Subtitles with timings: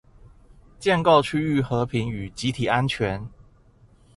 [0.79, 3.29] 建構區域和平與集體安全